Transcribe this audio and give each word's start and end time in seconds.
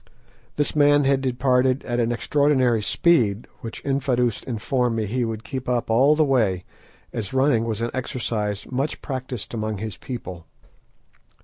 This 0.55 0.75
man 0.75 1.03
had 1.03 1.21
departed 1.21 1.83
at 1.83 1.99
an 1.99 2.11
extraordinary 2.11 2.81
speed, 2.81 3.45
which 3.59 3.85
Infadoos 3.85 4.41
informed 4.41 4.95
me 4.95 5.05
he 5.05 5.23
would 5.23 5.43
keep 5.43 5.69
up 5.69 5.91
all 5.91 6.15
the 6.15 6.25
way, 6.25 6.65
as 7.13 7.33
running 7.35 7.65
was 7.65 7.81
an 7.81 7.91
exercise 7.93 8.65
much 8.71 9.03
practised 9.03 9.53
among 9.53 9.77
his 9.77 9.97
people. 9.97 10.47